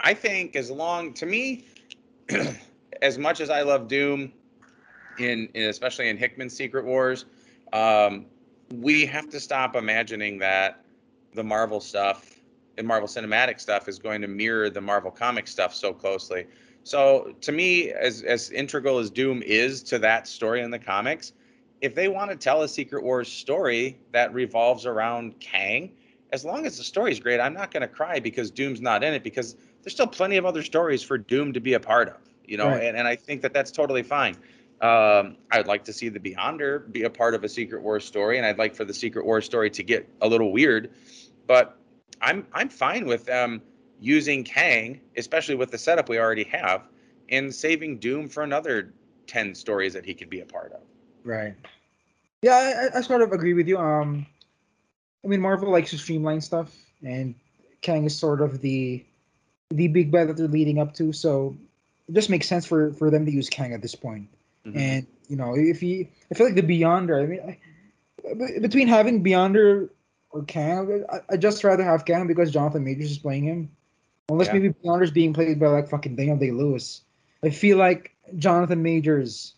[0.00, 1.64] I think as long to me,
[3.02, 4.32] as much as I love Doom,
[5.18, 7.26] in, in especially in Hickman's Secret Wars,
[7.72, 8.26] um,
[8.72, 10.84] we have to stop imagining that
[11.34, 12.38] the Marvel stuff
[12.78, 16.46] and Marvel Cinematic stuff is going to mirror the Marvel comic stuff so closely.
[16.82, 21.32] So to me, as as integral as Doom is to that story in the comics,
[21.80, 25.92] if they want to tell a Secret Wars story that revolves around Kang,
[26.32, 29.14] as long as the story's great, I'm not going to cry because Doom's not in
[29.14, 32.16] it because there's still plenty of other stories for Doom to be a part of,
[32.44, 32.82] you know, Right.
[32.82, 34.36] and, and I think that that's totally fine.
[34.84, 38.36] Um, I'd like to see the Beyonder be a part of a Secret War story,
[38.36, 40.90] and I'd like for the Secret War story to get a little weird,
[41.46, 41.78] but
[42.20, 43.62] I'm I'm fine with them
[43.98, 46.82] using Kang, especially with the setup we already have,
[47.30, 48.92] and saving Doom for another
[49.26, 50.80] ten stories that he could be a part of.
[51.24, 51.54] Right.
[52.42, 53.78] Yeah, I, I sort of agree with you.
[53.78, 54.26] Um,
[55.24, 57.34] I mean, Marvel likes to streamline stuff, and
[57.80, 59.02] Kang is sort of the
[59.70, 61.14] the big bad that they're leading up to.
[61.14, 61.56] So
[62.06, 64.28] it just makes sense for for them to use Kang at this point.
[64.66, 64.76] Mhm.
[64.76, 67.22] And you know, if he, I feel like the Beyonder.
[67.22, 67.40] I mean,
[68.54, 69.88] I, between having Beyonder
[70.30, 73.70] or Kang, I, I just rather have Kang because Jonathan Majors is playing him.
[74.28, 74.54] Unless Yeah.
[74.54, 77.02] maybe Beyonder's being played by like fucking Daniel Day Lewis.
[77.42, 79.54] I feel like Jonathan Majors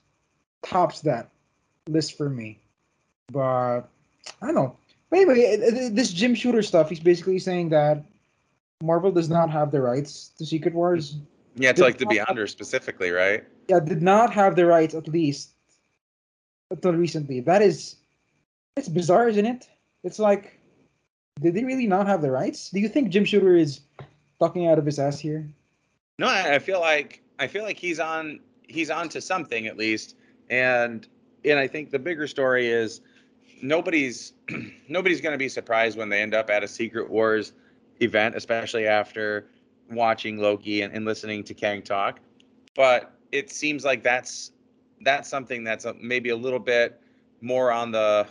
[0.65, 1.31] tops that
[1.89, 2.59] list for me.
[3.33, 3.83] But
[4.43, 4.77] I don't know.
[5.11, 8.05] But anyway, this Jim Shooter stuff, he's basically saying that
[8.83, 11.17] Marvel does not have the rights to Secret Wars.
[11.57, 13.45] Yeah, it's like the Beyonder specifically, right?
[13.69, 15.51] Yeah, did not have the rights at least
[16.71, 17.41] until recently.
[17.41, 17.97] That is,
[18.77, 19.69] it's bizarre, isn't it?
[20.05, 20.61] It's like,
[21.41, 22.71] did they really not have the rights?
[22.71, 23.81] Do you think Jim Shooter is
[24.39, 25.49] talking out of his ass here?
[26.19, 29.77] No, I, I feel like I feel like he's on he's on to something at
[29.77, 30.17] least,
[30.49, 31.07] and
[31.45, 33.03] and I think the bigger story is
[33.63, 34.33] nobody's
[34.89, 37.53] nobody's going to be surprised when they end up at a Secret Wars
[38.01, 39.49] event, especially after
[39.91, 42.21] watching Loki and, and listening to Kang talk.
[42.75, 44.53] But it seems like that's
[45.03, 47.01] that's something that's a, maybe a little bit
[47.41, 48.27] more on the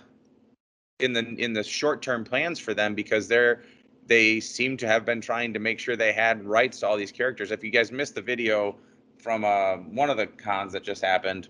[1.00, 3.64] in the in the short term plans for them because they're
[4.08, 7.12] they seem to have been trying to make sure they had rights to all these
[7.12, 7.52] characters.
[7.52, 8.76] If you guys missed the video
[9.18, 11.48] from uh, one of the cons that just happened,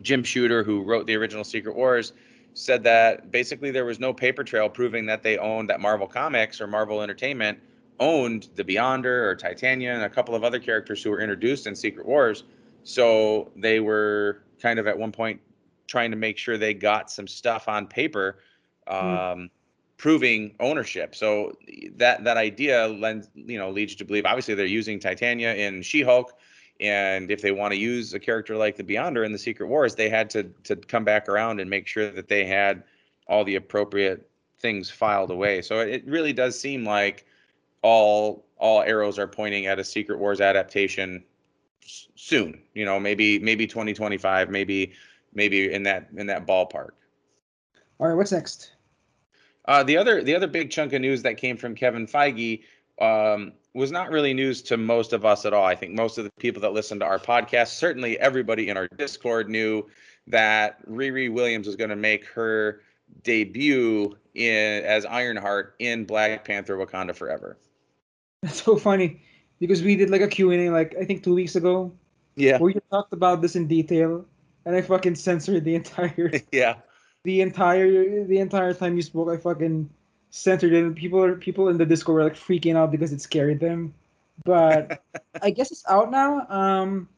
[0.00, 2.12] Jim Shooter, who wrote the original Secret Wars,
[2.54, 6.60] said that basically there was no paper trail proving that they owned that Marvel Comics
[6.60, 7.58] or Marvel Entertainment
[8.00, 11.74] owned the Beyonder or Titania and a couple of other characters who were introduced in
[11.74, 12.44] Secret Wars.
[12.84, 15.40] So they were kind of at one point
[15.86, 18.38] trying to make sure they got some stuff on paper.
[18.86, 19.50] Um,
[19.96, 21.14] proving ownership.
[21.14, 21.52] So
[21.96, 25.82] that that idea lends you know leads you to believe obviously they're using Titania in
[25.82, 26.34] She-Hulk,
[26.80, 29.94] and if they want to use a character like the Beyonder in the Secret Wars,
[29.94, 32.82] they had to to come back around and make sure that they had
[33.28, 34.28] all the appropriate
[34.58, 35.62] things filed away.
[35.62, 37.26] So it really does seem like
[37.82, 41.24] all all arrows are pointing at a Secret Wars adaptation
[41.82, 42.62] s- soon.
[42.74, 44.92] You know, maybe maybe 2025, maybe
[45.34, 46.90] maybe in that in that ballpark.
[47.98, 48.72] All right, what's next?
[49.66, 52.62] Uh, the other the other big chunk of news that came from Kevin Feige
[53.00, 55.64] um, was not really news to most of us at all.
[55.64, 58.88] I think most of the people that listen to our podcast, certainly everybody in our
[58.96, 59.86] Discord, knew
[60.28, 62.80] that Riri Williams was going to make her
[63.22, 67.58] debut in as Ironheart in Black Panther: Wakanda Forever.
[68.42, 69.22] That's so funny
[69.58, 71.92] because we did like a Q&A like I think two weeks ago
[72.36, 74.24] Yeah, where you talked about this in detail,
[74.64, 76.76] and I fucking censored the entire yeah,
[77.24, 79.28] the entire the entire time you spoke.
[79.28, 79.90] I fucking
[80.30, 80.84] censored it.
[80.84, 83.94] And people are people in the Discord were like freaking out because it scared them.
[84.44, 85.02] But
[85.42, 86.46] I guess it's out now.
[86.48, 87.08] Um,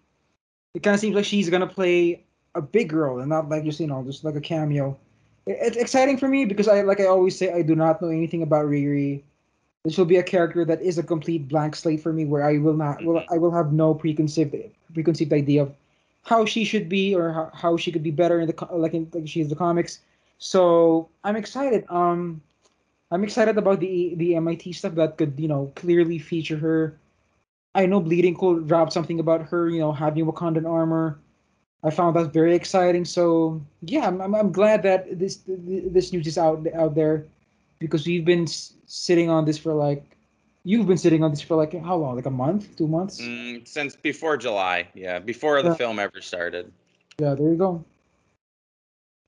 [0.75, 2.25] it kind of seems like she's gonna play
[2.55, 4.99] a big role and not like just you know just like a cameo.
[5.49, 8.09] It- It's exciting for me because I like I always say I do not know
[8.09, 9.23] anything about Riri.
[9.85, 12.59] This will be a character that is a complete blank slate for me, where I
[12.59, 14.55] will not will I will have no preconceived
[14.95, 15.75] preconceived idea of
[16.25, 19.09] how she should be or how, how she could be better in the like in
[19.15, 20.01] like she's the comics.
[20.39, 21.85] So I'm excited.
[21.91, 22.43] Um,
[23.13, 26.99] I'm excited about the the MIT stuff that could you know clearly feature her.
[27.75, 31.19] I know Bleeding Cool dropped something about her, you know, having Wakandan armor.
[31.85, 33.05] I found that very exciting.
[33.05, 37.27] So yeah, I'm, I'm, I'm glad that this this news is out out there
[37.79, 40.05] because we've been sitting on this for like
[40.65, 42.17] you've been sitting on this for like how long?
[42.17, 43.21] Like a month, two months?
[43.21, 44.89] mm, since before July.
[44.95, 45.75] Yeah, before the Yeah.
[45.75, 46.73] film ever started.
[47.21, 47.85] Yeah, there you go.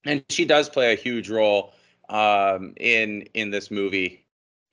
[0.05, 1.75] and she does play a huge role
[2.09, 4.25] um, in in this movie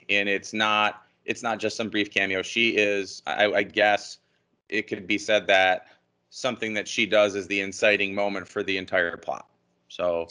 [0.10, 4.20] and it's not it's not just some brief cameo she is I, I guess
[4.70, 5.88] it could be said that
[6.30, 9.48] something that she does is the inciting moment for the entire plot
[9.88, 10.28] so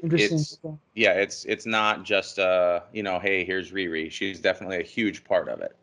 [0.00, 0.38] Interesting.
[0.38, 4.84] It's- yeah it's it's not just uh you know hey here's riri she's definitely a
[4.84, 5.74] huge part of it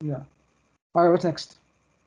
[0.00, 0.22] Yeah.
[0.94, 1.58] All right, what's next?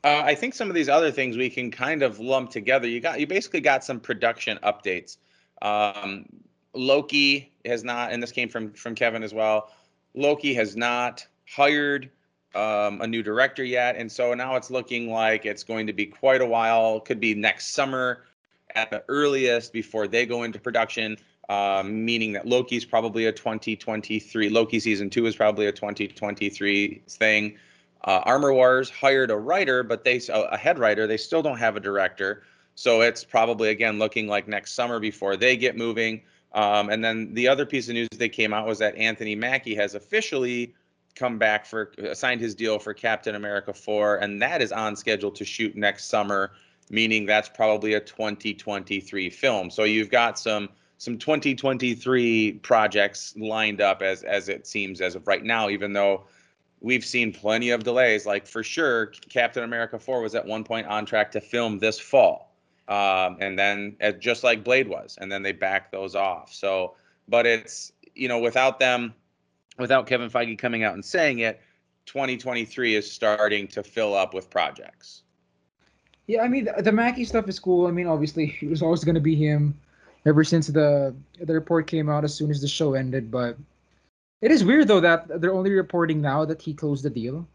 [0.04, 2.88] Uh, I think some of these other things we can kind of lump together.
[2.88, 5.18] You got you basically got some production updates.
[5.62, 6.26] Um,
[6.74, 9.70] Loki has not, and this came from from Kevin as well.
[10.16, 12.10] Loki has not hired
[12.56, 16.06] um, a new director yet, and so now it's looking like it's going to be
[16.06, 17.00] quite a while.
[17.00, 18.24] Could be next summer
[18.76, 21.18] at the earliest before they go into production.
[21.50, 24.50] Um, meaning that Loki's probably a 2023.
[24.50, 27.58] Loki season two is probably a 2023 thing.
[28.06, 31.08] Uh, Armor Wars hired a writer, but they a head writer.
[31.08, 32.44] They still don't have a director,
[32.76, 36.22] so it's probably again looking like next summer before they get moving.
[36.54, 39.76] Um, and then the other piece of news that came out was that Anthony Mackie
[39.76, 40.74] has officially
[41.16, 45.32] come back for signed his deal for Captain America 4, and that is on schedule
[45.32, 46.52] to shoot next summer,
[46.90, 49.70] meaning that's probably a 2023 film.
[49.70, 55.28] So you've got some some 2023 projects lined up as as it seems as of
[55.28, 56.26] right now, even though
[56.82, 58.26] we've seen plenty of delays.
[58.26, 62.00] Like for sure, Captain America 4 was at one point on track to film this
[62.00, 62.52] fall.
[62.88, 66.52] Um, and then uh, just like Blade was, and then they backed those off.
[66.54, 66.96] So,
[67.30, 69.14] but it's, you know, without them,
[69.78, 71.62] without Kevin Feige coming out and saying it,
[72.06, 75.24] 2023 is starting to fill up with projects.
[76.28, 77.88] Yeah, I mean the, the Mackie stuff is cool.
[77.88, 79.80] I mean, obviously it was always gonna be him
[80.26, 83.32] ever since the the report came out as soon as the show ended.
[83.32, 83.58] But
[84.42, 87.48] it is weird though that they're only reporting now that he closed the deal.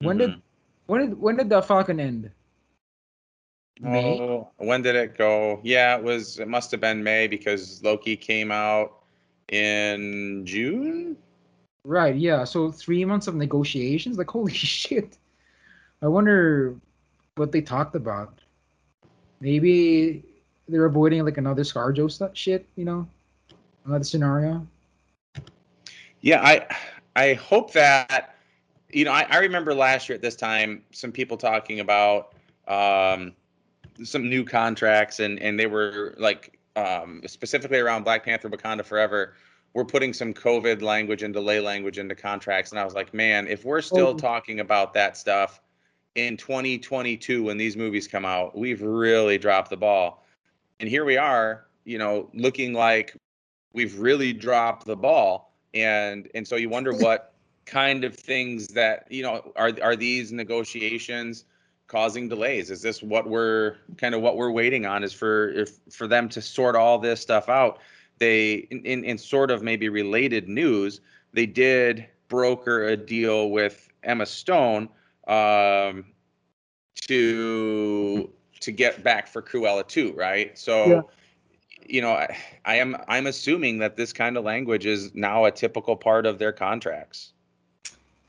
[0.00, 0.42] When did Mhm.
[0.86, 2.30] when did when did the Falcon end?
[3.80, 4.18] May?
[4.18, 5.60] Oh, when did it go?
[5.62, 6.40] Yeah, it was.
[6.40, 9.04] It must have been May because Loki came out
[9.50, 11.16] in June.
[11.84, 12.16] Right.
[12.16, 12.44] Yeah.
[12.44, 14.18] So three months of negotiations.
[14.18, 15.16] Like holy shit.
[16.02, 16.76] I wonder
[17.36, 18.40] what they talked about.
[19.40, 20.24] Maybe
[20.68, 22.66] they're avoiding like another ScarJo stuff shit.
[22.76, 23.08] You know,
[23.84, 24.66] another scenario.
[26.20, 26.66] Yeah, I
[27.16, 28.34] I hope that
[28.90, 32.34] you know I, I remember last year at this time some people talking about
[32.66, 33.32] um,
[34.02, 39.34] some new contracts and and they were like um, specifically around Black Panther Wakanda Forever.
[39.74, 43.46] We're putting some COVID language and delay language into contracts, and I was like, man,
[43.46, 43.80] if we're oh.
[43.80, 44.16] still Oh.
[44.16, 45.60] talking about that stuff
[46.14, 50.24] in 2022 when these movies come out, we've really dropped the ball.
[50.80, 53.14] And here we are, you know, looking like
[53.72, 57.34] we've really dropped the ball and and so you wonder what
[57.66, 61.44] kind of things that you know are are these negotiations
[61.86, 65.78] causing delays is this what we're kind of what we're waiting on is for if
[65.90, 67.78] for them to sort all this stuff out
[68.18, 71.00] they in, in, in sort of maybe related news
[71.32, 74.88] they did broker a deal with emma stone
[75.26, 76.04] um
[76.96, 81.00] to to get back for cruella 2 right so Yeah.
[81.86, 85.50] you know I, I am i'm assuming that this kind of language is now a
[85.50, 87.32] typical part of their contracts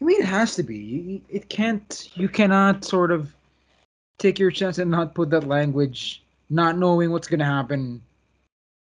[0.01, 0.77] I mean, it has to be.
[0.77, 2.09] You- It can't.
[2.15, 3.35] You cannot sort of
[4.17, 8.01] take your chance and not put that language, not knowing what's gonna happen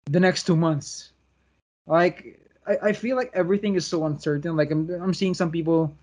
[0.09, 1.13] the next two months.
[1.87, 4.57] Like, I, I feel like everything is so uncertain.
[4.57, 5.95] Like, I'm I'm seeing some people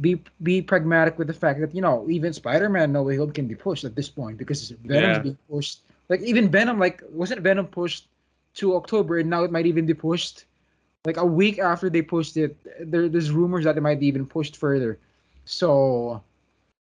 [0.00, 3.46] be be pragmatic with the fact that you know even Spider-Man No Way Home can
[3.46, 5.22] be pushed at this point because Venom's Yeah.
[5.22, 5.80] being pushed.
[6.08, 8.08] Like even Venom, like wasn't Venom pushed
[8.54, 10.44] to October and now it might even be pushed
[11.04, 14.26] like a week after they pushed it, there, there's rumors that it might be even
[14.26, 14.98] pushed further.
[15.44, 16.22] So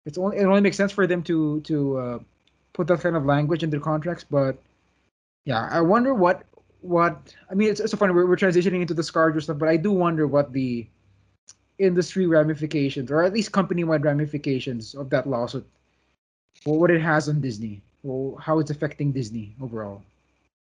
[0.06, 2.20] it's only it only makes sense for them to to uh,
[2.74, 4.24] put that kind of language in their contracts.
[4.24, 4.58] But
[5.48, 6.44] yeah, I wonder what
[6.82, 7.70] what I mean.
[7.70, 10.28] It's, it's so funny we're, we're transitioning into the ScarJo stuff, but I do wonder
[10.28, 10.86] what the
[11.80, 15.66] industry ramifications, or at least company-wide ramifications of that lawsuit,
[16.66, 20.02] or what it has on Disney, or how it's affecting Disney overall.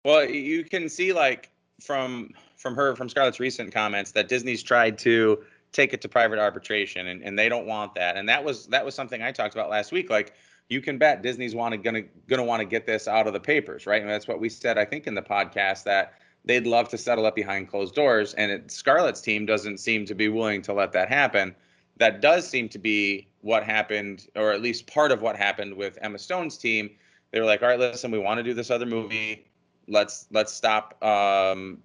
[0.05, 1.51] Well, you can see like
[1.81, 5.43] from from her from Scarlett's recent comments that Disney's tried to
[5.73, 8.17] take it to private arbitration and, and they don't want that.
[8.17, 10.11] And that was that was something I talked about last week.
[10.11, 10.35] Like
[10.71, 13.41] you can bet Disney's want to gonna gonna want to get this out of the
[13.41, 14.01] papers, right?
[14.01, 16.15] And that's what we said I think in the podcast that
[16.45, 18.33] they'd love to settle it behind closed doors.
[18.35, 21.55] And it, Scarlett's team doesn't seem to be willing to let that happen.
[21.99, 25.99] That does seem to be what happened, or at least part of what happened with
[26.01, 26.89] Emma Stone's team.
[27.31, 29.45] They were like, all right, listen, we want to do this other movie
[29.91, 31.79] let's let's stop um,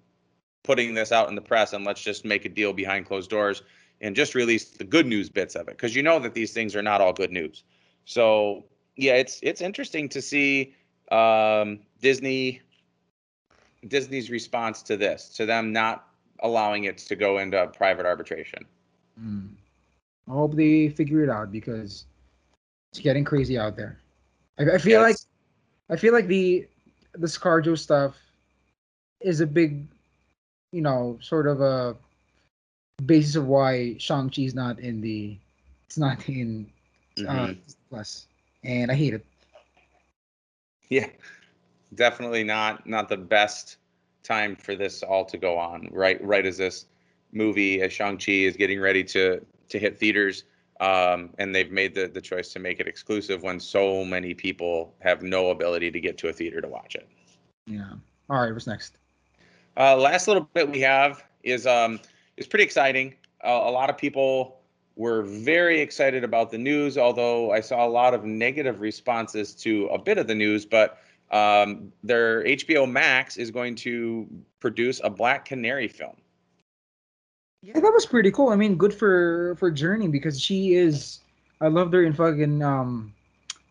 [0.62, 3.62] putting this out in the press and let's just make a deal behind closed doors
[4.00, 6.74] and just release the good news bits of it because you know that these things
[6.74, 7.64] are not all good news.
[8.04, 8.64] So
[8.96, 10.74] yeah, it's it's interesting to see
[11.10, 12.62] um, Disney
[13.86, 16.08] Disney's response to this, to them not
[16.40, 18.64] allowing it to go into private arbitration.
[19.20, 19.48] Mm.
[20.28, 22.04] I hope they figure it out because
[22.92, 24.00] it's getting crazy out there.
[24.58, 25.16] I, I feel yeah, like
[25.90, 26.66] I feel like the
[27.14, 28.16] the ScarJo stuff
[29.20, 29.86] is a big,
[30.72, 31.96] you know, sort of a
[33.04, 35.36] basis of why Shang Chi's not in the,
[35.86, 36.70] it's not in
[37.18, 37.60] uh, mm-hmm.
[37.88, 38.26] Plus,
[38.66, 39.24] and I hate it.
[40.88, 41.08] Yeah,
[41.94, 43.78] definitely not not the best
[44.22, 45.88] time for this all to go on.
[45.92, 46.86] Right, right as this
[47.32, 50.44] movie, as Shang Chi is getting ready to to hit theaters.
[50.78, 54.94] Um, and they've made the, the choice to make it exclusive when so many people
[54.98, 57.08] have no ability to get to a theater to watch it.
[57.66, 57.92] Yeah.
[58.28, 58.52] All right.
[58.52, 58.98] What's next?
[59.78, 61.98] Uh, last little bit we have is um,
[62.36, 63.14] is pretty exciting.
[63.42, 64.60] Uh, a lot of people
[64.96, 69.86] were very excited about the news, although I saw a lot of negative responses to
[69.88, 70.64] a bit of the news.
[70.64, 70.98] But
[71.30, 74.26] um, their HBO Max is going to
[74.58, 76.16] produce a Black Canary film.
[77.62, 78.50] Yeah, that was pretty cool.
[78.50, 81.20] I mean, good for for Jurnee because she is.
[81.60, 83.14] I loved her in fucking um,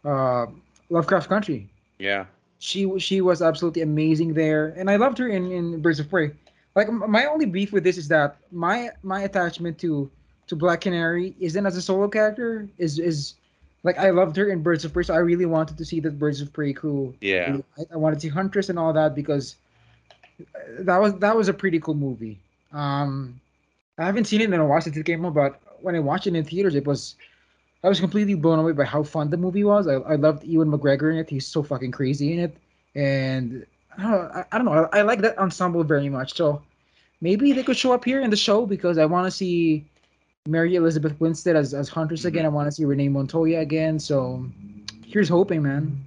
[0.03, 0.47] uh,
[0.89, 1.69] Lovecraft Country.
[1.99, 2.25] Yeah.
[2.59, 6.31] She she was absolutely amazing there, and I loved her in in Birds of Prey.
[6.75, 10.09] Like my only beef with this is that my my attachment to
[10.47, 12.67] to Black Canary isn't as a solo character.
[12.77, 13.35] Is is
[13.83, 16.11] like I loved her in Birds of Prey, so I really wanted to see the
[16.11, 17.13] Birds of Prey crew.
[17.21, 17.57] Yeah.
[17.77, 19.55] I, I wanted to see Huntress and all that because
[20.79, 22.39] that was that was a pretty cool movie.
[22.71, 23.39] Um,
[23.97, 26.27] I haven't seen it in a while since it came out, but when I watched
[26.27, 27.15] it in theaters, it was
[27.83, 29.87] I was completely blown away by how fun the movie was.
[29.87, 31.29] I, I loved Ewan McGregor in it.
[31.29, 32.57] He's so fucking crazy in it,
[32.95, 33.65] and
[33.97, 34.31] I don't know.
[34.33, 34.89] I, I don't know.
[34.91, 36.33] I, I, like that ensemble very much.
[36.33, 36.63] So
[37.21, 39.85] maybe they could show up here in the show because I want to see
[40.47, 42.27] Mary Elizabeth Winstead as as Huntress mm-hmm.
[42.29, 42.45] again.
[42.45, 43.99] I want to see Renee Montoya again.
[43.99, 44.45] So
[45.05, 46.03] here's hoping, man.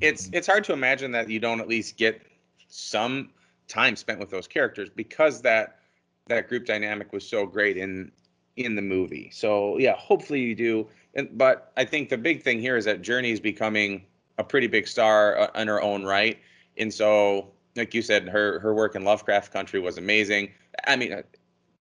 [0.00, 2.20] It's it's hard to imagine that you don't at least get
[2.68, 3.30] some
[3.68, 5.78] time spent with those characters because that
[6.26, 8.12] that group dynamic was so great in
[8.56, 9.30] in the movie.
[9.32, 10.86] So yeah, hopefully you do.
[11.14, 14.04] And, but I think the big thing here is that Jurnee is becoming
[14.38, 16.38] a pretty big star uh, in her own right.
[16.78, 20.52] And so, like you said, her her work in Lovecraft Country was amazing.
[20.86, 21.22] I mean,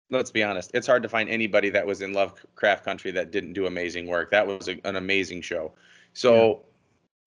[0.09, 3.53] let's be honest, it's hard to find anybody that was in Lovecraft Country that didn't
[3.53, 4.31] do amazing work.
[4.31, 5.73] That was a, an amazing show.
[6.13, 6.53] So, yeah.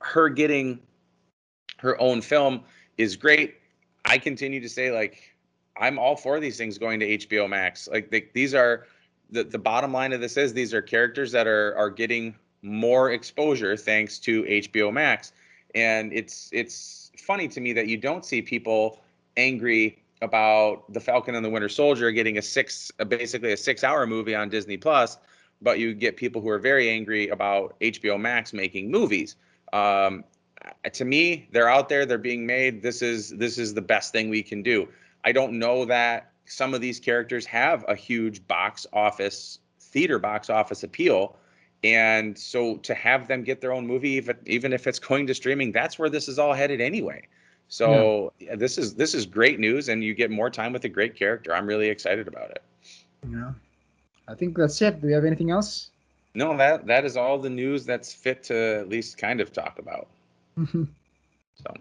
[0.00, 0.80] her getting
[1.78, 2.62] her own film
[2.98, 3.56] is great.
[4.04, 5.34] I continue to say like
[5.76, 7.88] I'm all for these things going to HBO Max.
[7.90, 8.86] Like they, these are
[9.30, 13.12] the the bottom line of this is these are characters that are are getting more
[13.12, 15.32] exposure thanks to HBO Max,
[15.74, 19.00] and it's it's funny to me that you don't see people
[19.36, 24.06] angry about the Falcon and the Winter Soldier getting a six basically a six hour
[24.06, 25.18] movie on Disney Plus,
[25.62, 29.36] but you get people who are very angry about HBO Max making movies.
[29.72, 30.24] Um,
[30.92, 32.82] to me, they're out there, they're being made.
[32.82, 34.88] This is this is the best thing we can do.
[35.24, 40.50] I don't know that some of these characters have a huge box office, theater box
[40.50, 41.36] office appeal.
[41.82, 45.34] And so to have them get their own movie, even, even if it's going to
[45.34, 47.26] streaming, that's where this is all headed anyway.
[47.70, 48.56] So yeah.
[48.56, 51.54] this is this is great news, and you get more time with a great character.
[51.54, 52.62] I'm really excited about it.
[53.30, 53.52] Yeah,
[54.26, 55.00] I think that's it.
[55.00, 55.90] Do we have anything else?
[56.34, 59.78] No, that that is all the news that's fit to at least kind of talk
[59.78, 60.08] about.
[60.56, 61.74] so.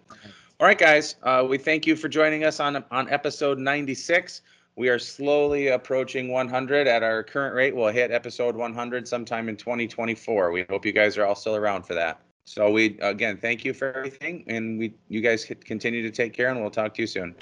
[0.59, 1.15] All right, guys.
[1.23, 4.41] Uh, we thank you for joining us on on episode 96.
[4.75, 7.75] We are slowly approaching 100 at our current rate.
[7.75, 10.51] We'll hit episode 100 sometime in 2024.
[10.51, 12.21] We hope you guys are all still around for that.
[12.49, 16.49] So we again thank you for everything, and we you guys continue to take care,
[16.49, 17.35] and we'll talk to you soon.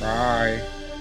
[0.00, 0.91] Bye.